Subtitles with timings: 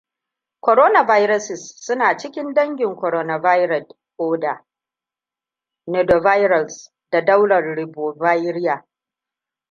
[0.65, 4.53] Coronaviruses suna cikin dangin Coronaviridae, oda
[5.87, 8.85] Nidovirales, da daular Riboviria.